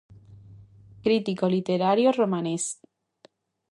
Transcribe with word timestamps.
Crítico 1.05 1.45
literario 1.55 2.09
romanés. 2.19 2.63